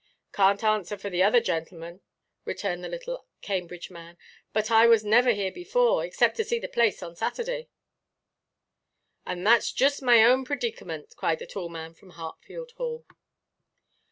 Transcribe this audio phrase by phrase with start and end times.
[0.33, 2.01] "Canʼt answer for the other gentlemen,"
[2.43, 4.17] returned the little Cambridge man,
[4.51, 7.69] "but I was never here before, except to see the place on Saturday."
[9.27, 13.05] "And thatʼs joost my own predeecament," cried the tall man from Hatfield Hall.